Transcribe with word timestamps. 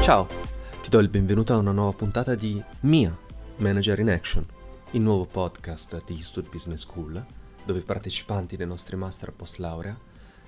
Ciao, 0.00 0.26
ti 0.80 0.88
do 0.88 0.98
il 0.98 1.08
benvenuto 1.10 1.52
a 1.52 1.58
una 1.58 1.72
nuova 1.72 1.92
puntata 1.92 2.34
di 2.34 2.64
Mia 2.80 3.14
Manager 3.56 3.98
in 3.98 4.08
Action, 4.08 4.46
il 4.92 5.02
nuovo 5.02 5.26
podcast 5.26 6.02
di 6.06 6.14
Eastwood 6.14 6.48
Business 6.48 6.80
School, 6.84 7.22
dove 7.66 7.80
i 7.80 7.82
partecipanti 7.82 8.56
dei 8.56 8.66
nostri 8.66 8.96
master 8.96 9.34
post 9.34 9.58
laurea 9.58 9.94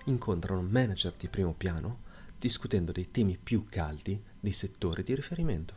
incontrano 0.04 0.62
manager 0.62 1.12
di 1.12 1.28
primo 1.28 1.52
piano 1.52 2.04
discutendo 2.38 2.92
dei 2.92 3.10
temi 3.10 3.36
più 3.36 3.66
caldi 3.68 4.24
dei 4.40 4.52
settori 4.52 5.02
di 5.02 5.14
riferimento. 5.14 5.74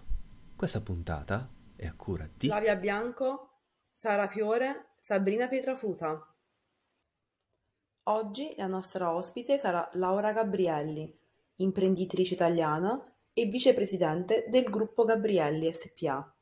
Questa 0.55 0.79
puntata 0.79 1.49
è 1.75 1.86
a 1.86 1.93
cura 1.97 2.29
di 2.33 2.47
Flavia 2.47 2.77
Bianco, 2.77 3.63
Sara 3.93 4.29
Fiore, 4.29 4.93
Sabrina 5.02 5.49
Pietrafusa. 5.49 6.30
Oggi 8.05 8.55
la 8.57 8.66
nostra 8.66 9.13
ospite 9.13 9.59
sarà 9.59 9.88
Laura 9.94 10.31
Gabrielli, 10.31 11.07
imprenditrice 11.57 12.34
italiana 12.34 12.99
e 13.31 13.45
vicepresidente 13.45 14.45
del 14.48 14.63
gruppo 14.63 15.03
Gabrielli 15.03 15.71
SpA. 15.71 16.34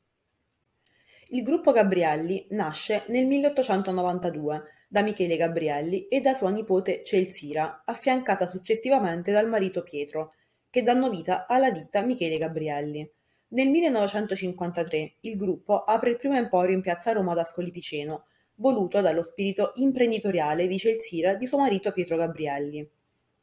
Il 1.28 1.42
gruppo 1.42 1.72
Gabrielli 1.72 2.46
nasce 2.52 3.04
nel 3.08 3.26
1892 3.26 4.62
da 4.88 5.02
Michele 5.02 5.36
Gabrielli 5.36 6.08
e 6.08 6.22
da 6.22 6.32
sua 6.32 6.48
nipote 6.48 7.04
Celsira, 7.04 7.82
affiancata 7.84 8.48
successivamente 8.48 9.30
dal 9.30 9.46
marito 9.46 9.82
Pietro, 9.82 10.32
che 10.70 10.82
danno 10.82 11.10
vita 11.10 11.46
alla 11.46 11.70
ditta 11.70 12.00
Michele 12.00 12.38
Gabrielli. 12.38 13.06
Nel 13.48 13.68
1953 13.68 15.16
il 15.20 15.36
gruppo 15.36 15.84
apre 15.84 16.10
il 16.10 16.16
primo 16.16 16.36
emporio 16.36 16.74
in 16.74 16.80
piazza 16.80 17.12
Roma 17.12 17.32
ad 17.32 17.38
Ascoli 17.38 17.70
Piceno, 17.70 18.24
voluto 18.60 19.00
dallo 19.00 19.22
spirito 19.22 19.72
imprenditoriale 19.76 20.66
di 20.66 20.78
Celsira 20.78 21.34
di 21.34 21.46
suo 21.46 21.58
marito 21.58 21.92
Pietro 21.92 22.16
Gabrielli. 22.16 22.88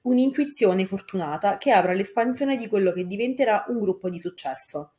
Un'intuizione 0.04 0.86
fortunata 0.86 1.58
che 1.58 1.72
apre 1.72 1.92
all'espansione 1.92 2.56
di 2.56 2.68
quello 2.68 2.94
che 2.94 3.06
diventerà 3.06 3.66
un 3.68 3.80
gruppo 3.80 4.09
di 4.09 4.20
successo. 4.20 4.94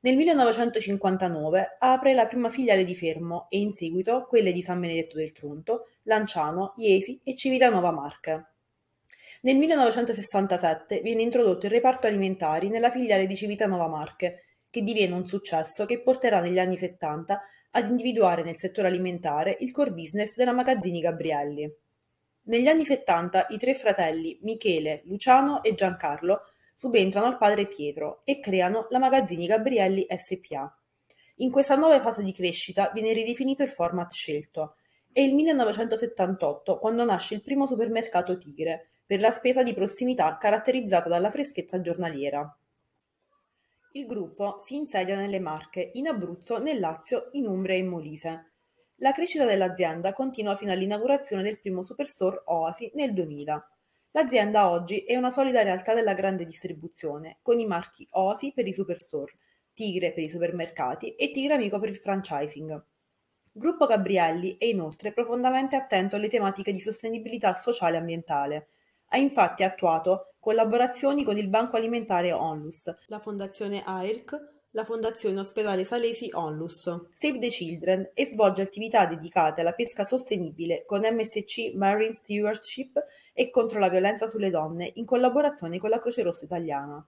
Nel 0.00 0.16
1959 0.16 1.76
apre 1.78 2.14
la 2.14 2.26
prima 2.26 2.50
filiale 2.50 2.84
di 2.84 2.96
Fermo 2.96 3.46
e 3.48 3.58
in 3.58 3.72
seguito 3.72 4.26
quelle 4.28 4.52
di 4.52 4.60
San 4.60 4.80
Benedetto 4.80 5.16
del 5.16 5.32
Tronto, 5.32 5.88
Lanciano, 6.02 6.74
Iesi 6.76 7.20
e 7.22 7.36
Civitanova 7.36 7.92
Marche. 7.92 8.46
Nel 9.42 9.56
1967 9.56 11.00
viene 11.00 11.22
introdotto 11.22 11.66
il 11.66 11.72
reparto 11.72 12.06
alimentari 12.06 12.68
nella 12.68 12.90
filiale 12.90 13.26
di 13.26 13.36
Civitanova 13.36 13.88
Marche, 13.88 14.44
che 14.68 14.82
diviene 14.82 15.14
un 15.14 15.26
successo 15.26 15.86
che 15.86 16.00
porterà 16.00 16.40
negli 16.40 16.58
anni 16.58 16.76
70 16.76 17.40
ad 17.72 17.88
individuare 17.88 18.42
nel 18.42 18.56
settore 18.56 18.88
alimentare 18.88 19.56
il 19.60 19.70
core 19.70 19.92
business 19.92 20.36
della 20.36 20.52
Magazzini 20.52 21.00
Gabrielli. 21.00 21.72
Negli 22.42 22.66
anni 22.66 22.84
70 22.84 23.46
i 23.50 23.58
tre 23.58 23.74
fratelli 23.74 24.38
Michele, 24.42 25.02
Luciano 25.04 25.62
e 25.62 25.74
Giancarlo 25.74 26.42
subentrano 26.74 27.26
al 27.26 27.36
padre 27.36 27.66
Pietro 27.66 28.22
e 28.24 28.40
creano 28.40 28.86
la 28.90 28.98
Magazzini 28.98 29.46
Gabrielli 29.46 30.06
SpA. 30.16 30.74
In 31.36 31.50
questa 31.50 31.76
nuova 31.76 32.00
fase 32.00 32.22
di 32.22 32.32
crescita 32.32 32.90
viene 32.92 33.12
ridefinito 33.12 33.62
il 33.62 33.70
format 33.70 34.12
scelto. 34.12 34.76
È 35.12 35.20
il 35.20 35.34
1978 35.34 36.78
quando 36.78 37.04
nasce 37.04 37.34
il 37.34 37.42
primo 37.42 37.66
supermercato 37.66 38.36
Tigre, 38.36 38.88
per 39.06 39.20
la 39.20 39.32
spesa 39.32 39.62
di 39.62 39.74
prossimità 39.74 40.36
caratterizzata 40.36 41.08
dalla 41.08 41.30
freschezza 41.30 41.80
giornaliera. 41.80 42.56
Il 43.94 44.06
gruppo 44.06 44.60
si 44.62 44.76
insedia 44.76 45.16
nelle 45.16 45.40
Marche, 45.40 45.90
in 45.94 46.06
Abruzzo, 46.06 46.58
nel 46.58 46.78
Lazio, 46.78 47.30
in 47.32 47.48
Umbria 47.48 47.74
e 47.74 47.78
in 47.78 47.88
Molise. 47.88 48.52
La 48.98 49.10
crescita 49.10 49.44
dell'azienda 49.44 50.12
continua 50.12 50.54
fino 50.56 50.70
all'inaugurazione 50.70 51.42
del 51.42 51.58
primo 51.58 51.82
superstore 51.82 52.40
Oasi 52.44 52.92
nel 52.94 53.12
2000. 53.12 53.68
L'azienda 54.12 54.70
oggi 54.70 54.98
è 55.00 55.16
una 55.16 55.30
solida 55.30 55.64
realtà 55.64 55.92
della 55.92 56.14
grande 56.14 56.44
distribuzione, 56.44 57.38
con 57.42 57.58
i 57.58 57.66
marchi 57.66 58.06
Osi 58.12 58.52
per 58.54 58.68
i 58.68 58.72
superstore, 58.72 59.32
Tigre 59.74 60.12
per 60.12 60.22
i 60.22 60.30
supermercati 60.30 61.16
e 61.16 61.32
Tigre 61.32 61.54
Amico 61.54 61.80
per 61.80 61.88
il 61.88 61.96
franchising. 61.96 62.84
Gruppo 63.50 63.86
Gabrielli 63.86 64.56
è 64.56 64.66
inoltre 64.66 65.12
profondamente 65.12 65.74
attento 65.74 66.14
alle 66.14 66.28
tematiche 66.28 66.72
di 66.72 66.80
sostenibilità 66.80 67.54
sociale 67.54 67.96
e 67.96 67.98
ambientale. 67.98 68.68
Ha 69.06 69.16
infatti 69.16 69.64
attuato 69.64 70.29
collaborazioni 70.40 71.22
con 71.22 71.36
il 71.36 71.48
Banco 71.48 71.76
Alimentare 71.76 72.32
Onlus, 72.32 72.92
la 73.08 73.18
Fondazione 73.18 73.82
AIRC, 73.84 74.58
la 74.70 74.84
Fondazione 74.84 75.40
Ospedale 75.40 75.84
Salesi 75.84 76.30
Onlus, 76.32 76.82
Save 76.82 77.38
the 77.38 77.48
Children 77.48 78.10
e 78.14 78.24
svolge 78.24 78.62
attività 78.62 79.04
dedicate 79.04 79.60
alla 79.60 79.72
pesca 79.72 80.04
sostenibile 80.04 80.84
con 80.86 81.00
MSC 81.00 81.74
Marine 81.74 82.14
Stewardship 82.14 82.98
e 83.34 83.50
contro 83.50 83.78
la 83.78 83.90
violenza 83.90 84.26
sulle 84.26 84.48
donne 84.48 84.90
in 84.94 85.04
collaborazione 85.04 85.78
con 85.78 85.90
la 85.90 86.00
Croce 86.00 86.22
Rossa 86.22 86.46
Italiana. 86.46 87.06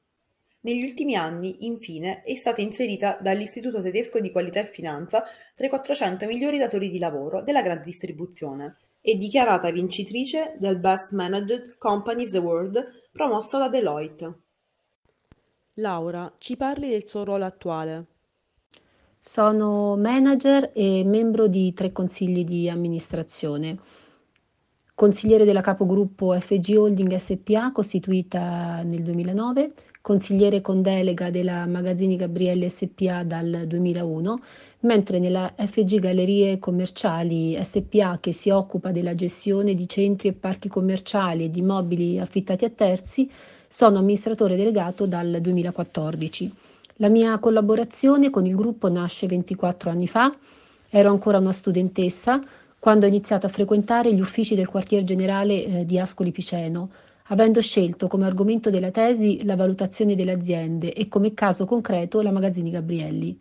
Negli 0.64 0.84
ultimi 0.84 1.16
anni, 1.16 1.64
infine, 1.66 2.22
è 2.22 2.34
stata 2.36 2.60
inserita 2.60 3.18
dall'Istituto 3.20 3.80
tedesco 3.80 4.20
di 4.20 4.30
qualità 4.30 4.60
e 4.60 4.66
finanza 4.66 5.24
tra 5.54 5.66
i 5.66 5.68
400 5.70 6.26
migliori 6.26 6.58
datori 6.58 6.90
di 6.90 6.98
lavoro 6.98 7.42
della 7.42 7.62
grande 7.62 7.84
distribuzione 7.84 8.76
e 9.00 9.16
dichiarata 9.16 9.70
vincitrice 9.72 10.54
del 10.58 10.78
Best 10.78 11.12
Managed 11.12 11.76
Companies 11.78 12.34
Award 12.34 13.01
promosso 13.12 13.58
da 13.58 13.68
Deloitte. 13.68 14.40
Laura, 15.74 16.32
ci 16.38 16.56
parli 16.56 16.88
del 16.88 17.06
suo 17.06 17.24
ruolo 17.24 17.44
attuale? 17.44 18.06
Sono 19.20 19.96
manager 19.96 20.72
e 20.74 21.04
membro 21.04 21.46
di 21.46 21.72
tre 21.74 21.92
consigli 21.92 22.42
di 22.42 22.68
amministrazione 22.68 23.78
consigliere 24.94 25.44
della 25.44 25.62
capogruppo 25.62 26.38
FG 26.38 26.76
Holding 26.76 27.16
SPA 27.16 27.72
costituita 27.72 28.82
nel 28.84 29.02
2009, 29.02 29.72
consigliere 30.00 30.60
con 30.60 30.80
delega 30.80 31.30
della 31.30 31.66
Magazzini 31.66 32.14
Gabriele 32.14 32.68
SPA 32.68 33.24
dal 33.24 33.64
2001, 33.66 34.42
mentre 34.82 35.18
nella 35.18 35.52
FG 35.56 35.98
Gallerie 35.98 36.58
Commerciali 36.58 37.58
SPA 37.62 38.18
che 38.20 38.32
si 38.32 38.50
occupa 38.50 38.90
della 38.90 39.14
gestione 39.14 39.74
di 39.74 39.88
centri 39.88 40.28
e 40.28 40.32
parchi 40.32 40.68
commerciali 40.68 41.44
e 41.44 41.50
di 41.50 41.60
immobili 41.60 42.18
affittati 42.18 42.64
a 42.64 42.70
terzi, 42.70 43.30
sono 43.68 43.98
amministratore 43.98 44.56
delegato 44.56 45.06
dal 45.06 45.38
2014. 45.40 46.52
La 46.96 47.08
mia 47.08 47.38
collaborazione 47.38 48.30
con 48.30 48.44
il 48.44 48.54
gruppo 48.54 48.90
nasce 48.90 49.26
24 49.26 49.90
anni 49.90 50.06
fa, 50.06 50.34
ero 50.90 51.10
ancora 51.10 51.38
una 51.38 51.52
studentessa, 51.52 52.42
quando 52.78 53.06
ho 53.06 53.08
iniziato 53.08 53.46
a 53.46 53.50
frequentare 53.50 54.12
gli 54.12 54.20
uffici 54.20 54.54
del 54.54 54.68
quartier 54.68 55.04
generale 55.04 55.64
eh, 55.64 55.84
di 55.84 55.98
Ascoli 55.98 56.32
Piceno, 56.32 56.90
avendo 57.26 57.60
scelto 57.60 58.08
come 58.08 58.26
argomento 58.26 58.68
della 58.68 58.90
tesi 58.90 59.44
la 59.44 59.56
valutazione 59.56 60.16
delle 60.16 60.32
aziende 60.32 60.92
e 60.92 61.06
come 61.08 61.32
caso 61.32 61.64
concreto 61.64 62.20
la 62.20 62.32
Magazzini 62.32 62.70
Gabrielli. 62.70 63.38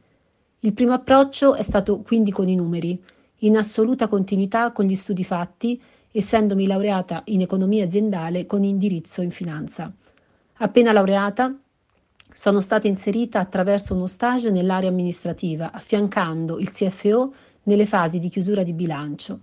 Il 0.64 0.74
primo 0.74 0.94
approccio 0.94 1.56
è 1.56 1.64
stato 1.64 2.02
quindi 2.02 2.30
con 2.30 2.48
i 2.48 2.54
numeri, 2.54 3.02
in 3.38 3.58
assoluta 3.58 4.08
continuità 4.08 4.72
con 4.72 4.86
gli 4.86 4.94
studi 4.94 5.24
fatti, 5.24 5.82
essendomi 6.12 6.68
laureata 6.68 7.24
in 7.26 7.42
economia 7.42 7.86
aziendale 7.86 8.46
con 8.46 8.64
indirizzo 8.64 9.24
in 9.24 9.32
finanza. 9.32 9.92
Appena 10.58 10.92
laureata, 10.92 11.52
sono 12.32 12.60
stata 12.60 12.88
inserita 12.88 13.40
attraverso 13.40 13.96
uno 13.96 14.06
stage 14.06 14.52
nell'area 14.52 14.90
amministrativa, 14.90 15.72
affiancando 15.72 16.60
il 16.60 16.70
CFO 16.70 17.34
nelle 17.64 17.88
fasi 17.88 18.20
di 18.20 18.30
chiusura 18.30 18.62
di 18.62 18.74
bilancio. 18.74 19.40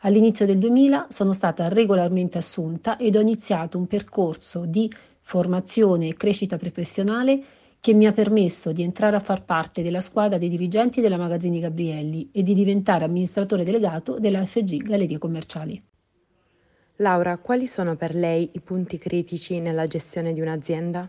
All'inizio 0.00 0.46
del 0.46 0.58
2000 0.58 1.06
sono 1.10 1.32
stata 1.32 1.68
regolarmente 1.68 2.38
assunta 2.38 2.96
ed 2.96 3.14
ho 3.14 3.20
iniziato 3.20 3.78
un 3.78 3.86
percorso 3.86 4.64
di 4.66 4.92
formazione 5.20 6.08
e 6.08 6.16
crescita 6.16 6.56
professionale 6.56 7.40
che 7.86 7.94
mi 7.94 8.06
ha 8.06 8.12
permesso 8.12 8.72
di 8.72 8.82
entrare 8.82 9.14
a 9.14 9.20
far 9.20 9.44
parte 9.44 9.80
della 9.80 10.00
squadra 10.00 10.38
dei 10.38 10.48
dirigenti 10.48 11.00
della 11.00 11.16
Magazzini 11.16 11.60
Gabrielli 11.60 12.30
e 12.32 12.42
di 12.42 12.52
diventare 12.52 13.04
amministratore 13.04 13.62
delegato 13.62 14.18
della 14.18 14.44
FG 14.44 14.82
Gallerie 14.82 15.18
Commerciali. 15.18 15.80
Laura, 16.96 17.38
quali 17.38 17.68
sono 17.68 17.94
per 17.94 18.16
lei 18.16 18.50
i 18.54 18.60
punti 18.60 18.98
critici 18.98 19.60
nella 19.60 19.86
gestione 19.86 20.32
di 20.32 20.40
un'azienda? 20.40 21.06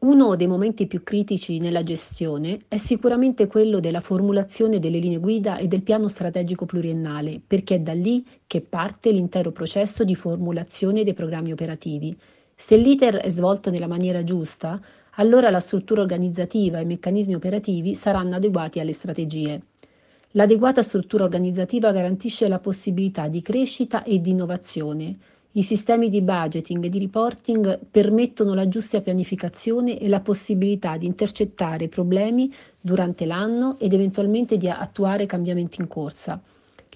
Uno 0.00 0.36
dei 0.36 0.46
momenti 0.46 0.86
più 0.86 1.02
critici 1.02 1.56
nella 1.60 1.82
gestione 1.82 2.64
è 2.68 2.76
sicuramente 2.76 3.46
quello 3.46 3.80
della 3.80 4.00
formulazione 4.00 4.78
delle 4.78 4.98
linee 4.98 5.16
guida 5.16 5.56
e 5.56 5.66
del 5.66 5.80
piano 5.80 6.08
strategico 6.08 6.66
pluriennale, 6.66 7.40
perché 7.40 7.76
è 7.76 7.80
da 7.80 7.94
lì 7.94 8.22
che 8.46 8.60
parte 8.60 9.10
l'intero 9.12 9.50
processo 9.50 10.04
di 10.04 10.14
formulazione 10.14 11.04
dei 11.04 11.14
programmi 11.14 11.52
operativi. 11.52 12.14
Se 12.54 12.76
l'iter 12.76 13.16
è 13.16 13.30
svolto 13.30 13.70
nella 13.70 13.86
maniera 13.86 14.22
giusta, 14.24 14.78
allora 15.16 15.50
la 15.50 15.60
struttura 15.60 16.00
organizzativa 16.00 16.78
e 16.78 16.82
i 16.82 16.86
meccanismi 16.86 17.34
operativi 17.34 17.94
saranno 17.94 18.36
adeguati 18.36 18.80
alle 18.80 18.92
strategie. 18.92 19.60
L'adeguata 20.32 20.82
struttura 20.82 21.24
organizzativa 21.24 21.92
garantisce 21.92 22.48
la 22.48 22.58
possibilità 22.58 23.28
di 23.28 23.42
crescita 23.42 24.02
e 24.02 24.20
di 24.20 24.30
innovazione, 24.30 25.16
i 25.56 25.62
sistemi 25.62 26.10
di 26.10 26.20
budgeting 26.20 26.84
e 26.84 26.88
di 26.90 26.98
reporting 26.98 27.78
permettono 27.90 28.52
la 28.52 28.68
giusta 28.68 29.00
pianificazione 29.00 29.98
e 29.98 30.06
la 30.06 30.20
possibilità 30.20 30.98
di 30.98 31.06
intercettare 31.06 31.88
problemi 31.88 32.52
durante 32.78 33.24
l'anno 33.24 33.78
ed 33.78 33.94
eventualmente 33.94 34.58
di 34.58 34.68
attuare 34.68 35.24
cambiamenti 35.24 35.80
in 35.80 35.88
corsa. 35.88 36.38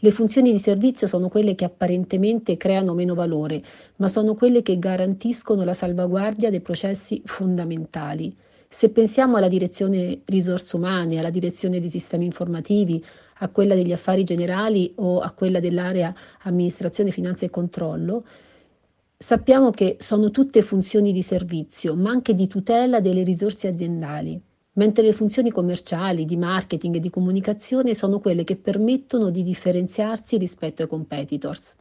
Le 0.02 0.12
funzioni 0.12 0.50
di 0.50 0.58
servizio 0.58 1.06
sono 1.06 1.28
quelle 1.28 1.54
che 1.54 1.66
apparentemente 1.66 2.56
creano 2.56 2.94
meno 2.94 3.14
valore, 3.14 3.62
ma 3.96 4.08
sono 4.08 4.34
quelle 4.34 4.62
che 4.62 4.78
garantiscono 4.78 5.62
la 5.62 5.74
salvaguardia 5.74 6.48
dei 6.48 6.62
processi 6.62 7.20
fondamentali. 7.26 8.34
Se 8.66 8.88
pensiamo 8.88 9.36
alla 9.36 9.48
direzione 9.48 10.22
risorse 10.24 10.76
umane, 10.76 11.18
alla 11.18 11.28
direzione 11.28 11.80
dei 11.80 11.90
sistemi 11.90 12.24
informativi, 12.24 13.04
a 13.40 13.48
quella 13.48 13.74
degli 13.74 13.92
affari 13.92 14.24
generali 14.24 14.90
o 14.96 15.20
a 15.20 15.32
quella 15.32 15.60
dell'area 15.60 16.14
amministrazione, 16.44 17.10
finanza 17.10 17.44
e 17.44 17.50
controllo, 17.50 18.24
sappiamo 19.18 19.70
che 19.70 19.96
sono 19.98 20.30
tutte 20.30 20.62
funzioni 20.62 21.12
di 21.12 21.22
servizio, 21.22 21.94
ma 21.94 22.10
anche 22.10 22.34
di 22.34 22.46
tutela 22.46 23.00
delle 23.00 23.22
risorse 23.22 23.68
aziendali 23.68 24.40
mentre 24.74 25.02
le 25.02 25.12
funzioni 25.12 25.50
commerciali, 25.50 26.24
di 26.24 26.36
marketing 26.36 26.96
e 26.96 27.00
di 27.00 27.10
comunicazione 27.10 27.94
sono 27.94 28.20
quelle 28.20 28.44
che 28.44 28.56
permettono 28.56 29.30
di 29.30 29.42
differenziarsi 29.42 30.36
rispetto 30.38 30.82
ai 30.82 30.88
competitors. 30.88 31.76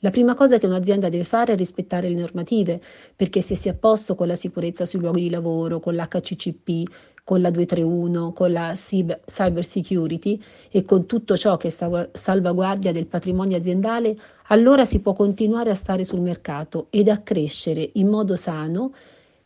La 0.00 0.10
prima 0.10 0.34
cosa 0.34 0.58
che 0.58 0.66
un'azienda 0.66 1.08
deve 1.08 1.24
fare 1.24 1.54
è 1.54 1.56
rispettare 1.56 2.08
le 2.10 2.18
normative, 2.18 2.80
perché 3.16 3.40
se 3.40 3.54
si 3.54 3.68
è 3.68 3.70
a 3.70 3.74
posto 3.74 4.14
con 4.14 4.26
la 4.26 4.34
sicurezza 4.34 4.84
sui 4.84 5.00
luoghi 5.00 5.22
di 5.22 5.30
lavoro, 5.30 5.80
con 5.80 5.94
l'HCCP, 5.94 6.90
con 7.24 7.40
la 7.40 7.50
231, 7.50 8.32
con 8.34 8.52
la 8.52 8.74
cyber 8.74 9.64
security 9.64 10.38
e 10.70 10.84
con 10.84 11.06
tutto 11.06 11.38
ciò 11.38 11.56
che 11.56 11.68
è 11.68 12.08
salvaguardia 12.12 12.92
del 12.92 13.06
patrimonio 13.06 13.56
aziendale, 13.56 14.14
allora 14.48 14.84
si 14.84 15.00
può 15.00 15.14
continuare 15.14 15.70
a 15.70 15.74
stare 15.74 16.04
sul 16.04 16.20
mercato 16.20 16.88
ed 16.90 17.08
a 17.08 17.20
crescere 17.22 17.88
in 17.94 18.08
modo 18.08 18.36
sano 18.36 18.92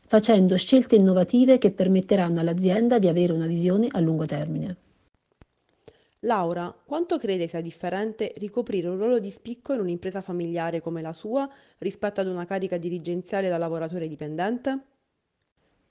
facendo 0.09 0.57
scelte 0.57 0.97
innovative 0.97 1.59
che 1.59 1.71
permetteranno 1.71 2.41
all'azienda 2.41 2.99
di 2.99 3.09
avere 3.09 3.35
una 3.35 3.47
visione 3.47 3.89
a 3.91 4.01
lungo 4.01 4.25
termine. 4.25 4.77
Laura, 6.23 6.75
quanto 6.85 7.19
crede 7.19 7.47
sia 7.47 7.61
differente 7.61 8.33
ricoprire 8.39 8.89
un 8.89 8.97
ruolo 8.97 9.19
di 9.19 9.31
spicco 9.31 9.75
in 9.75 9.81
un'impresa 9.81 10.23
familiare 10.23 10.81
come 10.81 11.03
la 11.03 11.13
sua 11.13 11.49
rispetto 11.79 12.23
ad 12.23 12.27
una 12.27 12.47
carica 12.47 12.79
dirigenziale 12.79 13.51
da 13.51 13.59
lavoratore 13.59 14.09
dipendente? 14.09 14.81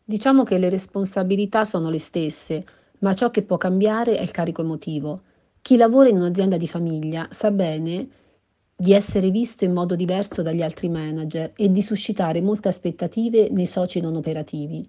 Diciamo 0.04 0.44
che 0.44 0.58
le 0.58 0.70
responsabilità 0.70 1.64
sono 1.64 1.92
le 1.92 2.00
stesse, 2.00 2.66
ma 3.00 3.14
ciò 3.14 3.30
che 3.30 3.44
può 3.44 3.58
cambiare 3.58 4.18
è 4.18 4.22
il 4.22 4.32
carico 4.32 4.64
emotivo. 4.64 5.22
Chi 5.62 5.78
lavora 5.78 6.10
in 6.10 6.18
un'azienda 6.18 6.58
di 6.58 6.68
famiglia 6.68 7.28
sa 7.30 7.52
bene 7.52 8.10
di 8.80 8.94
essere 8.94 9.32
visto 9.32 9.66
in 9.66 9.74
modo 9.74 9.96
diverso 9.96 10.44
dagli 10.44 10.62
altri 10.62 10.88
manager 10.88 11.52
e 11.56 11.72
di 11.72 11.82
suscitare 11.82 12.42
molte 12.42 12.68
aspettative 12.68 13.50
nei 13.50 13.66
soci 13.66 14.00
non 14.00 14.16
operativi. 14.16 14.88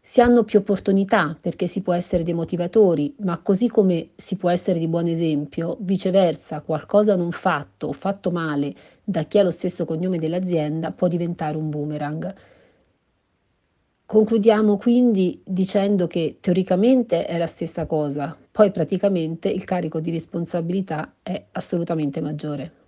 Si 0.00 0.20
hanno 0.20 0.44
più 0.44 0.60
opportunità 0.60 1.36
perché 1.40 1.66
si 1.66 1.82
può 1.82 1.92
essere 1.92 2.22
dei 2.22 2.34
motivatori, 2.34 3.12
ma 3.22 3.38
così 3.38 3.68
come 3.68 4.10
si 4.14 4.36
può 4.36 4.48
essere 4.48 4.78
di 4.78 4.86
buon 4.86 5.08
esempio, 5.08 5.76
viceversa, 5.80 6.60
qualcosa 6.60 7.16
non 7.16 7.32
fatto 7.32 7.88
o 7.88 7.92
fatto 7.92 8.30
male 8.30 8.72
da 9.02 9.24
chi 9.24 9.38
ha 9.40 9.42
lo 9.42 9.50
stesso 9.50 9.84
cognome 9.84 10.18
dell'azienda 10.18 10.92
può 10.92 11.08
diventare 11.08 11.56
un 11.56 11.70
boomerang. 11.70 12.34
Concludiamo 14.06 14.76
quindi 14.76 15.40
dicendo 15.44 16.06
che 16.06 16.36
teoricamente 16.38 17.24
è 17.24 17.38
la 17.38 17.48
stessa 17.48 17.86
cosa, 17.86 18.36
poi 18.52 18.70
praticamente 18.70 19.48
il 19.48 19.64
carico 19.64 19.98
di 19.98 20.12
responsabilità 20.12 21.14
è 21.22 21.46
assolutamente 21.50 22.20
maggiore. 22.20 22.83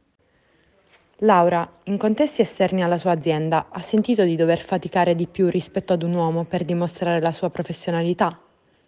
Laura, 1.20 1.66
in 1.84 1.96
contesti 1.96 2.42
esterni 2.42 2.82
alla 2.82 2.98
sua 2.98 3.12
azienda, 3.12 3.68
ha 3.70 3.80
sentito 3.80 4.22
di 4.24 4.36
dover 4.36 4.60
faticare 4.60 5.14
di 5.14 5.26
più 5.26 5.48
rispetto 5.48 5.94
ad 5.94 6.02
un 6.02 6.12
uomo 6.12 6.44
per 6.44 6.62
dimostrare 6.62 7.20
la 7.20 7.32
sua 7.32 7.48
professionalità? 7.48 8.38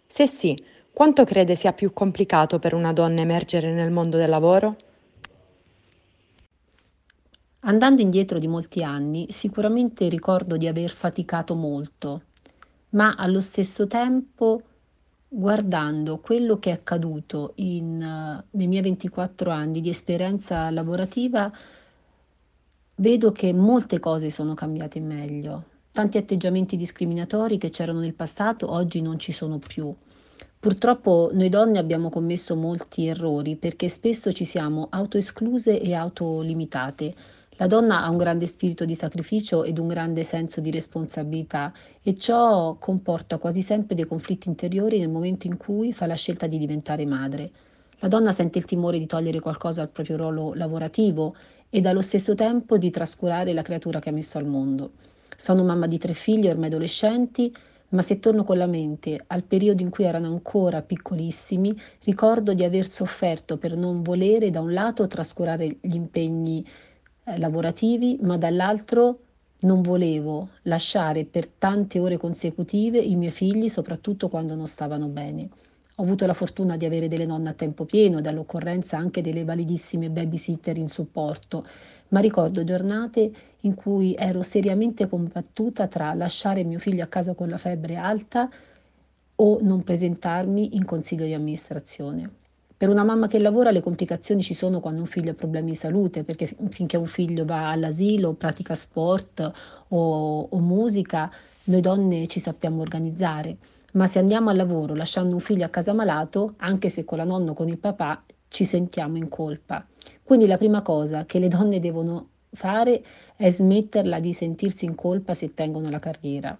Se 0.05 0.27
sì, 0.27 0.63
quanto 0.93 1.23
crede 1.23 1.55
sia 1.55 1.73
più 1.73 1.91
complicato 1.91 2.59
per 2.59 2.75
una 2.75 2.93
donna 2.93 3.21
emergere 3.21 3.73
nel 3.73 3.89
mondo 3.89 4.17
del 4.17 4.29
lavoro? 4.29 4.75
Andando 7.61 8.01
indietro 8.01 8.37
di 8.37 8.47
molti 8.47 8.83
anni, 8.83 9.25
sicuramente 9.29 10.07
ricordo 10.07 10.55
di 10.55 10.67
aver 10.67 10.91
faticato 10.91 11.55
molto, 11.55 12.25
ma 12.89 13.15
allo 13.15 13.41
stesso 13.41 13.87
tempo, 13.87 14.61
guardando 15.27 16.19
quello 16.19 16.59
che 16.59 16.69
è 16.69 16.73
accaduto 16.73 17.53
in, 17.55 17.95
uh, 17.95 18.43
nei 18.51 18.67
miei 18.67 18.83
24 18.83 19.49
anni 19.49 19.81
di 19.81 19.89
esperienza 19.89 20.69
lavorativa, 20.69 21.51
vedo 22.99 23.31
che 23.31 23.53
molte 23.53 23.99
cose 23.99 24.29
sono 24.29 24.53
cambiate 24.53 24.99
meglio. 24.99 25.63
Tanti 25.91 26.17
atteggiamenti 26.17 26.75
discriminatori 26.75 27.57
che 27.57 27.69
c'erano 27.69 27.99
nel 27.99 28.13
passato 28.13 28.71
oggi 28.71 29.01
non 29.01 29.17
ci 29.19 29.31
sono 29.31 29.57
più. 29.57 29.93
Purtroppo 30.59 31.29
noi 31.33 31.47
donne 31.47 31.79
abbiamo 31.79 32.09
commesso 32.09 32.57
molti 32.57 33.07
errori 33.07 33.55
perché 33.55 33.87
spesso 33.87 34.33
ci 34.33 34.43
siamo 34.43 34.87
autoescluse 34.89 35.79
e 35.79 35.93
autolimitate. 35.93 37.15
La 37.51 37.67
donna 37.67 38.03
ha 38.03 38.09
un 38.09 38.17
grande 38.17 38.45
spirito 38.45 38.83
di 38.83 38.95
sacrificio 38.95 39.63
ed 39.63 39.77
un 39.77 39.87
grande 39.87 40.25
senso 40.25 40.59
di 40.59 40.69
responsabilità 40.69 41.73
e 42.01 42.17
ciò 42.17 42.75
comporta 42.77 43.37
quasi 43.37 43.61
sempre 43.61 43.95
dei 43.95 44.05
conflitti 44.05 44.49
interiori 44.49 44.99
nel 44.99 45.09
momento 45.09 45.47
in 45.47 45.55
cui 45.55 45.93
fa 45.93 46.05
la 46.05 46.15
scelta 46.15 46.47
di 46.47 46.57
diventare 46.57 47.05
madre. 47.05 47.51
La 48.01 48.07
donna 48.07 48.31
sente 48.31 48.57
il 48.57 48.63
timore 48.63 48.97
di 48.97 49.05
togliere 49.05 49.41
qualcosa 49.41 49.81
al 49.81 49.89
proprio 49.89 50.15
ruolo 50.15 50.53
lavorativo 50.53 51.35
ed 51.69 51.85
allo 51.85 52.01
stesso 52.01 52.33
tempo 52.33 52.77
di 52.77 52.89
trascurare 52.89 53.51
la 53.51 53.61
creatura 53.61 53.99
che 53.99 54.07
ha 54.07 54.13
messo 54.13 54.37
al 54.37 54.45
mondo. 54.45 54.91
Sono 55.35 55.65
mamma 55.65 55.85
di 55.85 55.97
tre 55.97 56.13
figli 56.13 56.47
ormai 56.47 56.69
adolescenti, 56.69 57.53
ma 57.89 58.01
se 58.01 58.19
torno 58.19 58.45
con 58.45 58.57
la 58.57 58.67
mente 58.67 59.21
al 59.27 59.43
periodo 59.43 59.81
in 59.81 59.89
cui 59.89 60.05
erano 60.05 60.27
ancora 60.27 60.81
piccolissimi, 60.81 61.77
ricordo 62.05 62.53
di 62.53 62.63
aver 62.63 62.87
sofferto 62.87 63.57
per 63.57 63.75
non 63.75 64.01
volere 64.01 64.49
da 64.49 64.61
un 64.61 64.71
lato 64.71 65.05
trascurare 65.07 65.67
gli 65.81 65.95
impegni 65.95 66.65
eh, 67.25 67.37
lavorativi, 67.37 68.17
ma 68.21 68.37
dall'altro 68.37 69.19
non 69.61 69.81
volevo 69.81 70.51
lasciare 70.63 71.25
per 71.25 71.47
tante 71.47 71.99
ore 71.99 72.15
consecutive 72.15 72.97
i 72.97 73.15
miei 73.15 73.31
figli, 73.31 73.67
soprattutto 73.67 74.29
quando 74.29 74.55
non 74.55 74.67
stavano 74.67 75.07
bene. 75.07 75.49
Ho 75.99 76.03
avuto 76.03 76.25
la 76.25 76.33
fortuna 76.33 76.77
di 76.77 76.85
avere 76.85 77.09
delle 77.09 77.25
nonne 77.25 77.49
a 77.49 77.53
tempo 77.53 77.83
pieno 77.83 78.19
e 78.19 78.21
dall'occorrenza 78.21 78.97
anche 78.97 79.21
delle 79.21 79.43
validissime 79.43 80.09
babysitter 80.09 80.77
in 80.77 80.87
supporto, 80.87 81.67
ma 82.09 82.21
ricordo 82.21 82.63
giornate 82.63 83.29
in 83.61 83.75
cui 83.75 84.15
ero 84.17 84.41
seriamente 84.41 85.09
combattuta 85.09 85.87
tra 85.87 86.13
lasciare 86.13 86.63
mio 86.63 86.79
figlio 86.79 87.03
a 87.03 87.07
casa 87.07 87.33
con 87.33 87.49
la 87.49 87.57
febbre 87.57 87.97
alta 87.97 88.49
o 89.35 89.59
non 89.61 89.83
presentarmi 89.83 90.77
in 90.77 90.85
consiglio 90.85 91.25
di 91.25 91.33
amministrazione. 91.33 92.29
Per 92.77 92.87
una 92.87 93.03
mamma 93.03 93.27
che 93.27 93.37
lavora 93.37 93.71
le 93.71 93.81
complicazioni 93.81 94.41
ci 94.41 94.53
sono 94.53 94.79
quando 94.79 95.01
un 95.01 95.05
figlio 95.05 95.31
ha 95.31 95.35
problemi 95.35 95.71
di 95.71 95.75
salute, 95.75 96.23
perché 96.23 96.55
finché 96.69 96.95
un 96.95 97.07
figlio 97.07 97.43
va 97.43 97.71
all'asilo, 97.71 98.31
pratica 98.35 98.73
sport 98.73 99.51
o, 99.89 100.47
o 100.49 100.59
musica, 100.59 101.29
noi 101.65 101.81
donne 101.81 102.25
ci 102.27 102.39
sappiamo 102.39 102.79
organizzare 102.79 103.57
ma 103.93 104.07
se 104.07 104.19
andiamo 104.19 104.49
al 104.49 104.57
lavoro 104.57 104.95
lasciando 104.95 105.35
un 105.35 105.41
figlio 105.41 105.65
a 105.65 105.69
casa 105.69 105.93
malato, 105.93 106.55
anche 106.57 106.89
se 106.89 107.05
con 107.05 107.17
la 107.17 107.23
nonna 107.23 107.51
o 107.51 107.53
con 107.53 107.67
il 107.69 107.77
papà, 107.77 108.23
ci 108.47 108.65
sentiamo 108.65 109.17
in 109.17 109.29
colpa. 109.29 109.85
Quindi 110.23 110.47
la 110.47 110.57
prima 110.57 110.81
cosa 110.81 111.25
che 111.25 111.39
le 111.39 111.47
donne 111.47 111.79
devono 111.79 112.29
fare 112.51 113.03
è 113.35 113.49
smetterla 113.49 114.19
di 114.19 114.33
sentirsi 114.33 114.85
in 114.85 114.95
colpa 114.95 115.33
se 115.33 115.53
tengono 115.53 115.89
la 115.89 115.99
carriera. 115.99 116.57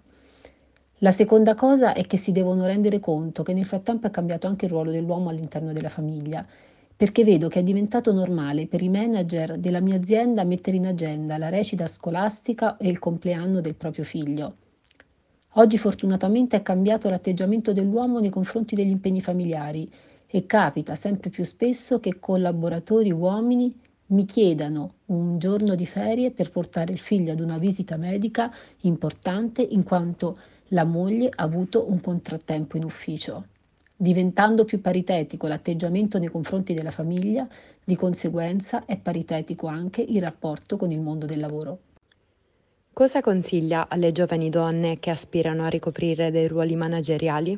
La 1.02 1.12
seconda 1.12 1.56
cosa 1.56 1.94
è 1.94 2.06
che 2.06 2.18
si 2.18 2.32
devono 2.32 2.66
rendere 2.66 3.00
conto 3.00 3.44
che 3.44 3.54
nel 3.54 3.66
frattempo 3.66 4.08
è 4.08 4.12
cambiato 4.12 4.48
anche 4.48 4.66
il 4.66 4.72
ruolo 4.72 4.92
dell'uomo 4.92 5.30
all'interno 5.30 5.72
della 5.72 5.90
famiglia, 5.90 6.46
perché 6.96 7.24
vedo 7.24 7.48
che 7.48 7.60
è 7.60 7.64
diventato 7.64 8.12
normale 8.12 8.68
per 8.68 8.82
i 8.82 8.90
manager 8.90 9.58
della 9.58 9.80
mia 9.80 9.96
azienda 9.96 10.44
mettere 10.44 10.76
in 10.76 10.88
agenda 10.88 11.38
la 11.38 11.48
recita 11.48 11.88
scolastica 11.88 12.76
e 12.76 12.90
il 12.90 13.00
compleanno 13.00 13.62
del 13.62 13.76
proprio 13.76 14.04
figlio. 14.04 14.56
Oggi 15.54 15.80
fortunatamente 15.80 16.58
è 16.58 16.62
cambiato 16.62 17.10
l'atteggiamento 17.10 17.74
dell'uomo 17.74 18.20
nei 18.20 18.30
confronti 18.30 18.76
degli 18.76 18.92
impegni 18.92 19.20
familiari 19.20 19.92
e 20.28 20.46
capita 20.46 20.96
sempre 20.96 21.32
più 21.32 21.44
spesso 21.44 22.00
che 22.00 22.20
collaboratori 22.20 23.12
uomini 23.12 23.76
mi 24.08 24.26
chiedano 24.26 24.94
un 25.08 25.40
giorno 25.40 25.74
di 25.74 25.88
ferie 25.88 26.30
per 26.30 26.52
portare 26.52 26.94
il 26.94 27.00
figlio 27.00 27.32
ad 27.32 27.40
una 27.40 27.58
visita 27.58 27.98
medica 27.98 28.54
importante 28.82 29.64
in 29.64 29.84
quanto 29.84 30.38
la 30.68 30.84
moglie 30.84 31.32
ha 31.34 31.44
avuto 31.44 31.90
un 31.90 32.00
contrattempo 32.00 32.78
in 32.78 32.84
ufficio. 32.84 33.46
Diventando 33.96 34.66
più 34.66 34.80
paritetico 34.82 35.48
l'atteggiamento 35.48 36.20
nei 36.20 36.30
confronti 36.30 36.76
della 36.76 36.92
famiglia, 36.92 37.48
di 37.84 37.96
conseguenza 37.96 38.86
è 38.86 38.98
paritetico 38.98 39.66
anche 39.66 40.02
il 40.02 40.22
rapporto 40.22 40.78
con 40.78 40.92
il 40.92 41.02
mondo 41.02 41.26
del 41.26 41.40
lavoro. 41.40 41.80
Cosa 43.00 43.22
consiglia 43.22 43.88
alle 43.88 44.12
giovani 44.12 44.50
donne 44.50 45.00
che 45.00 45.10
aspirano 45.10 45.64
a 45.64 45.70
ricoprire 45.70 46.32
dei 46.32 46.50
ruoli 46.50 46.76
manageriali? 46.76 47.58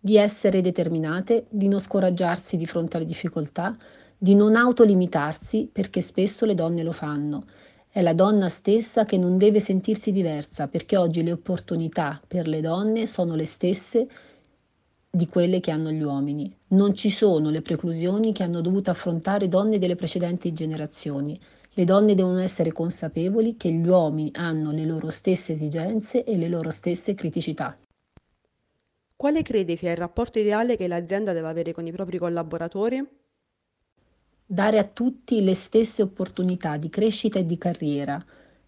Di 0.00 0.16
essere 0.16 0.62
determinate, 0.62 1.44
di 1.50 1.68
non 1.68 1.78
scoraggiarsi 1.78 2.56
di 2.56 2.64
fronte 2.64 2.96
alle 2.96 3.04
difficoltà, 3.04 3.76
di 4.16 4.34
non 4.34 4.56
autolimitarsi 4.56 5.68
perché 5.70 6.00
spesso 6.00 6.46
le 6.46 6.54
donne 6.54 6.82
lo 6.82 6.92
fanno. 6.92 7.44
È 7.86 8.00
la 8.00 8.14
donna 8.14 8.48
stessa 8.48 9.04
che 9.04 9.18
non 9.18 9.36
deve 9.36 9.60
sentirsi 9.60 10.10
diversa 10.10 10.68
perché 10.68 10.96
oggi 10.96 11.22
le 11.22 11.32
opportunità 11.32 12.18
per 12.26 12.48
le 12.48 12.62
donne 12.62 13.06
sono 13.06 13.34
le 13.34 13.44
stesse 13.44 14.08
di 15.10 15.28
quelle 15.28 15.60
che 15.60 15.70
hanno 15.70 15.90
gli 15.90 16.00
uomini. 16.00 16.50
Non 16.68 16.94
ci 16.94 17.10
sono 17.10 17.50
le 17.50 17.60
preclusioni 17.60 18.32
che 18.32 18.42
hanno 18.42 18.62
dovuto 18.62 18.90
affrontare 18.90 19.48
donne 19.48 19.78
delle 19.78 19.96
precedenti 19.96 20.54
generazioni. 20.54 21.38
Le 21.72 21.84
donne 21.84 22.16
devono 22.16 22.40
essere 22.40 22.72
consapevoli 22.72 23.56
che 23.56 23.70
gli 23.70 23.86
uomini 23.86 24.30
hanno 24.34 24.72
le 24.72 24.84
loro 24.84 25.08
stesse 25.10 25.52
esigenze 25.52 26.24
e 26.24 26.36
le 26.36 26.48
loro 26.48 26.70
stesse 26.70 27.14
criticità. 27.14 27.78
Quale 29.16 29.42
crede 29.42 29.76
sia 29.76 29.92
il 29.92 29.96
rapporto 29.96 30.38
ideale 30.38 30.76
che 30.76 30.88
l'azienda 30.88 31.32
deve 31.32 31.46
avere 31.46 31.72
con 31.72 31.86
i 31.86 31.92
propri 31.92 32.18
collaboratori? 32.18 33.06
Dare 34.44 34.78
a 34.78 34.84
tutti 34.84 35.40
le 35.42 35.54
stesse 35.54 36.02
opportunità 36.02 36.76
di 36.76 36.88
crescita 36.88 37.38
e 37.38 37.46
di 37.46 37.56
carriera, 37.56 38.24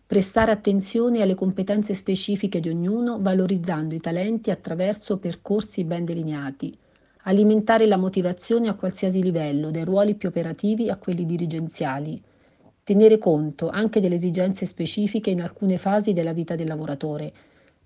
prestare 0.07 0.53
attenzione 0.53 1.23
alle 1.23 1.35
competenze 1.35 1.95
specifiche 1.95 2.61
di 2.61 2.69
ognuno 2.69 3.21
valorizzando 3.21 3.97
i 3.97 4.01
talenti 4.01 4.53
attraverso 4.53 5.19
percorsi 5.19 5.83
ben 5.85 6.05
delineati, 6.05 6.77
alimentare 7.23 7.87
la 7.87 7.97
motivazione 7.97 8.69
a 8.69 8.75
qualsiasi 8.75 9.23
livello, 9.23 9.73
dai 9.73 9.85
ruoli 9.85 10.15
più 10.15 10.29
operativi 10.29 10.89
a 10.89 10.99
quelli 10.99 11.27
dirigenziali, 11.27 12.23
tenere 12.85 13.19
conto 13.19 13.69
anche 13.69 14.01
delle 14.01 14.17
esigenze 14.17 14.67
specifiche 14.67 15.31
in 15.31 15.41
alcune 15.41 15.79
fasi 15.79 16.13
della 16.13 16.33
vita 16.33 16.55
del 16.55 16.67
lavoratore. 16.67 17.33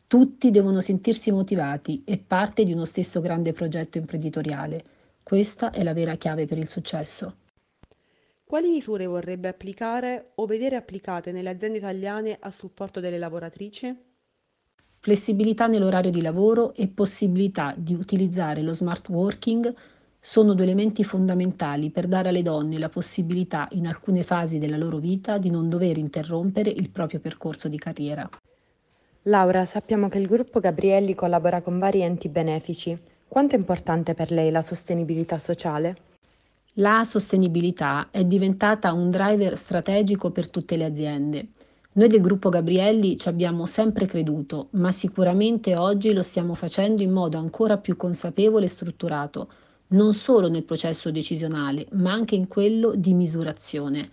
Tutti 0.06 0.50
devono 0.50 0.80
sentirsi 0.80 1.30
motivati 1.30 2.02
e 2.04 2.18
parte 2.18 2.64
di 2.64 2.72
uno 2.72 2.84
stesso 2.84 3.20
grande 3.20 3.52
progetto 3.52 3.98
imprenditoriale. 3.98 4.84
Questa 5.22 5.70
è 5.70 5.82
la 5.82 5.92
vera 5.92 6.14
chiave 6.14 6.46
per 6.46 6.58
il 6.58 6.68
successo. 6.68 7.36
Quali 8.44 8.70
misure 8.70 9.06
vorrebbe 9.06 9.48
applicare 9.48 10.30
o 10.36 10.46
vedere 10.46 10.76
applicate 10.76 11.32
nelle 11.32 11.48
aziende 11.48 11.78
italiane 11.78 12.36
a 12.38 12.52
supporto 12.52 13.00
delle 13.00 13.18
lavoratrici? 13.18 13.94
Flessibilità 15.00 15.66
nell'orario 15.66 16.12
di 16.12 16.22
lavoro 16.22 16.72
e 16.72 16.86
possibilità 16.86 17.74
di 17.76 17.94
utilizzare 17.94 18.62
lo 18.62 18.72
smart 18.72 19.08
working 19.08 19.74
sono 20.26 20.54
due 20.54 20.64
elementi 20.64 21.04
fondamentali 21.04 21.90
per 21.90 22.08
dare 22.08 22.30
alle 22.30 22.42
donne 22.42 22.80
la 22.80 22.88
possibilità 22.88 23.68
in 23.70 23.86
alcune 23.86 24.24
fasi 24.24 24.58
della 24.58 24.76
loro 24.76 24.98
vita 24.98 25.38
di 25.38 25.50
non 25.50 25.68
dover 25.68 25.98
interrompere 25.98 26.68
il 26.68 26.90
proprio 26.90 27.20
percorso 27.20 27.68
di 27.68 27.78
carriera. 27.78 28.28
Laura, 29.22 29.64
sappiamo 29.66 30.08
che 30.08 30.18
il 30.18 30.26
gruppo 30.26 30.58
Gabrielli 30.58 31.14
collabora 31.14 31.62
con 31.62 31.78
vari 31.78 32.00
enti 32.00 32.28
benefici. 32.28 32.98
Quanto 33.28 33.54
è 33.54 33.58
importante 33.58 34.14
per 34.14 34.32
lei 34.32 34.50
la 34.50 34.62
sostenibilità 34.62 35.38
sociale? 35.38 35.96
La 36.74 37.04
sostenibilità 37.04 38.08
è 38.10 38.24
diventata 38.24 38.92
un 38.92 39.12
driver 39.12 39.56
strategico 39.56 40.32
per 40.32 40.50
tutte 40.50 40.76
le 40.76 40.86
aziende. 40.86 41.46
Noi 41.92 42.08
del 42.08 42.20
gruppo 42.20 42.48
Gabrielli 42.48 43.16
ci 43.16 43.28
abbiamo 43.28 43.64
sempre 43.64 44.06
creduto, 44.06 44.70
ma 44.72 44.90
sicuramente 44.90 45.76
oggi 45.76 46.12
lo 46.12 46.24
stiamo 46.24 46.54
facendo 46.54 47.00
in 47.02 47.12
modo 47.12 47.38
ancora 47.38 47.78
più 47.78 47.96
consapevole 47.96 48.64
e 48.64 48.68
strutturato, 48.68 49.48
non 49.88 50.12
solo 50.12 50.48
nel 50.48 50.64
processo 50.64 51.10
decisionale, 51.10 51.86
ma 51.92 52.12
anche 52.12 52.34
in 52.34 52.48
quello 52.48 52.94
di 52.94 53.14
misurazione. 53.14 54.10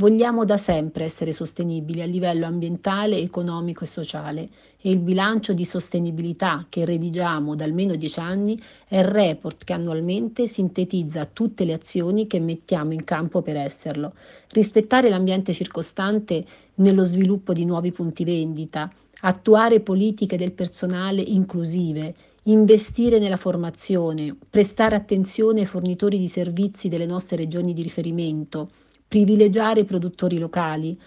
Vogliamo 0.00 0.44
da 0.44 0.56
sempre 0.56 1.02
essere 1.02 1.32
sostenibili 1.32 2.02
a 2.02 2.06
livello 2.06 2.46
ambientale, 2.46 3.18
economico 3.18 3.82
e 3.82 3.88
sociale 3.88 4.48
e 4.80 4.90
il 4.90 4.98
bilancio 4.98 5.52
di 5.54 5.64
sostenibilità 5.64 6.66
che 6.68 6.84
redigiamo 6.84 7.56
da 7.56 7.64
almeno 7.64 7.96
dieci 7.96 8.20
anni 8.20 8.62
è 8.86 8.98
il 8.98 9.04
report 9.04 9.64
che 9.64 9.72
annualmente 9.72 10.46
sintetizza 10.46 11.24
tutte 11.24 11.64
le 11.64 11.72
azioni 11.72 12.28
che 12.28 12.38
mettiamo 12.38 12.92
in 12.92 13.02
campo 13.02 13.42
per 13.42 13.56
esserlo. 13.56 14.14
Rispettare 14.50 15.08
l'ambiente 15.08 15.52
circostante 15.52 16.44
nello 16.76 17.02
sviluppo 17.02 17.52
di 17.52 17.64
nuovi 17.64 17.90
punti 17.90 18.22
vendita, 18.22 18.88
attuare 19.22 19.80
politiche 19.80 20.36
del 20.36 20.52
personale 20.52 21.22
inclusive, 21.22 22.14
investire 22.50 23.18
nella 23.18 23.36
formazione, 23.36 24.34
prestare 24.48 24.96
attenzione 24.96 25.60
ai 25.60 25.66
fornitori 25.66 26.18
di 26.18 26.28
servizi 26.28 26.88
delle 26.88 27.04
nostre 27.04 27.36
regioni 27.36 27.74
di 27.74 27.82
riferimento, 27.82 28.70
privilegiare 29.06 29.80
i 29.80 29.84
produttori 29.84 30.38
locali, 30.38 30.98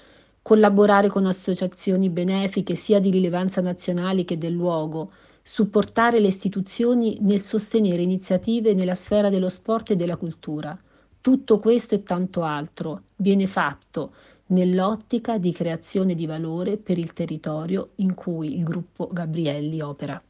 collaborare 0.43 1.07
con 1.07 1.25
associazioni 1.25 2.09
benefiche 2.09 2.75
sia 2.75 2.99
di 2.99 3.09
rilevanza 3.09 3.59
nazionale 3.59 4.23
che 4.23 4.37
del 4.37 4.53
luogo, 4.53 5.11
supportare 5.41 6.19
le 6.19 6.27
istituzioni 6.27 7.17
nel 7.21 7.41
sostenere 7.41 8.03
iniziative 8.03 8.75
nella 8.75 8.95
sfera 8.95 9.29
dello 9.29 9.49
sport 9.49 9.91
e 9.91 9.95
della 9.95 10.17
cultura. 10.17 10.79
Tutto 11.19 11.57
questo 11.57 11.95
e 11.95 12.03
tanto 12.03 12.43
altro 12.43 13.05
viene 13.15 13.47
fatto 13.47 14.13
nell'ottica 14.47 15.39
di 15.39 15.51
creazione 15.51 16.13
di 16.13 16.27
valore 16.27 16.77
per 16.77 16.99
il 16.99 17.13
territorio 17.13 17.91
in 17.95 18.13
cui 18.13 18.55
il 18.57 18.63
gruppo 18.63 19.09
Gabrielli 19.11 19.81
opera. 19.81 20.21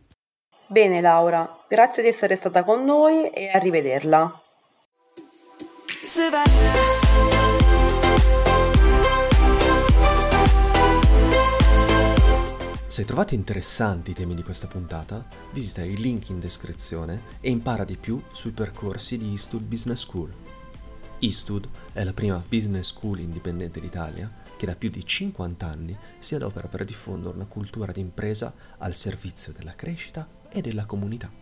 Bene 0.72 1.02
Laura, 1.02 1.66
grazie 1.68 2.02
di 2.02 2.08
essere 2.08 2.38
stata 2.38 2.64
con 2.64 2.86
noi 2.86 3.30
e 3.32 3.50
arrivederla. 3.50 4.42
Se 12.88 13.02
hai 13.02 13.06
trovato 13.06 13.34
interessanti 13.34 14.12
i 14.12 14.14
temi 14.14 14.34
di 14.34 14.44
questa 14.44 14.68
puntata, 14.68 15.28
visita 15.52 15.84
il 15.84 16.00
link 16.00 16.30
in 16.30 16.40
descrizione 16.40 17.24
e 17.42 17.50
impara 17.50 17.84
di 17.84 17.98
più 17.98 18.24
sui 18.32 18.52
percorsi 18.52 19.18
di 19.18 19.30
Eastwood 19.32 19.66
Business 19.66 20.00
School. 20.00 20.34
Eastwood 21.20 21.68
è 21.92 22.06
la 22.06 22.14
prima 22.14 22.42
business 22.48 22.94
school 22.94 23.20
indipendente 23.20 23.82
d'Italia 23.82 24.32
che 24.56 24.66
da 24.66 24.78
più 24.78 24.90
di 24.90 25.06
50 25.06 25.66
anni 25.66 25.98
si 26.18 26.34
adopera 26.34 26.70
per 26.70 26.86
diffondere 26.86 27.36
una 27.36 27.46
cultura 27.46 27.92
d'impresa 27.92 28.54
al 28.78 28.96
servizio 28.96 29.52
della 29.52 29.76
crescita 29.76 30.40
e 30.52 30.62
della 30.62 30.86
comunità. 30.86 31.41